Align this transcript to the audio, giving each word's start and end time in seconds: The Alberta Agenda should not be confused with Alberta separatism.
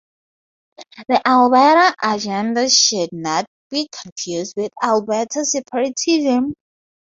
The 1.09 1.21
Alberta 1.27 1.93
Agenda 2.01 2.67
should 2.71 3.09
not 3.13 3.45
be 3.69 3.87
confused 3.93 4.55
with 4.57 4.71
Alberta 4.81 5.45
separatism. 5.45 6.55